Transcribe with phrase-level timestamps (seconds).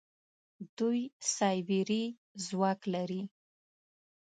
[0.77, 0.99] دوی
[1.35, 2.03] سايبري
[2.45, 3.21] ځواک لري.